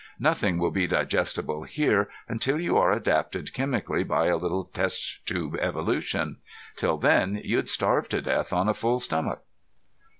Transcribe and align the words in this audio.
Nothing 0.17 0.57
will 0.57 0.71
be 0.71 0.87
digestible 0.87 1.61
here 1.61 2.09
until 2.27 2.59
you 2.59 2.75
are 2.75 2.91
adapted 2.91 3.53
chemically 3.53 4.03
by 4.03 4.25
a 4.29 4.35
little 4.35 4.63
test 4.63 5.23
tube 5.27 5.55
evolution. 5.61 6.37
Till 6.75 6.97
then 6.97 7.39
you'd 7.43 7.69
starve 7.69 8.09
to 8.09 8.19
death 8.19 8.51
on 8.51 8.67
a 8.67 8.73
full 8.73 8.99
stomach." 8.99 9.43